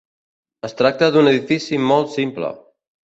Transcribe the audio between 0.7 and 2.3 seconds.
tracta d'un edifici molt